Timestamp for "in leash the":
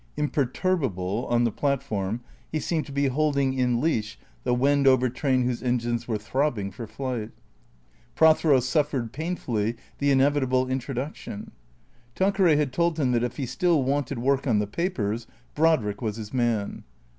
3.53-4.51